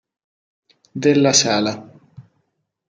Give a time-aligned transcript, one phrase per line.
[1.03, 1.77] Della Sala